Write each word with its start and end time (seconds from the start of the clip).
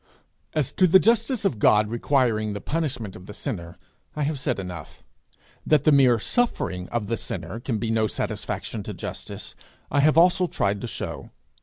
As 0.55 0.71
to 0.71 0.87
the 0.87 0.97
justice 0.97 1.45
of 1.45 1.59
God 1.59 1.91
requiring 1.91 2.53
the 2.53 2.59
punishment 2.59 3.15
of 3.15 3.27
the 3.27 3.35
sinner, 3.35 3.77
I 4.15 4.23
have 4.23 4.39
said 4.39 4.57
enough. 4.57 5.03
That 5.63 5.83
the 5.83 5.91
mere 5.91 6.17
suffering 6.17 6.89
of 6.89 7.05
the 7.05 7.17
sinner 7.17 7.59
can 7.59 7.77
be 7.77 7.91
no 7.91 8.07
satisfaction 8.07 8.81
to 8.81 8.95
justice, 8.95 9.55
I 9.91 9.99
have 9.99 10.17
also 10.17 10.47
tried 10.47 10.81
to 10.81 10.87
show. 10.87 11.29